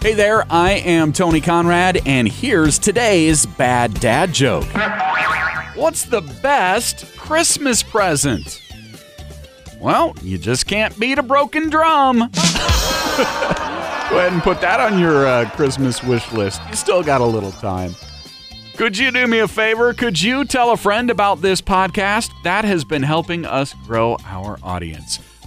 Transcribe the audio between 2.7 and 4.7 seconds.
today's bad dad joke.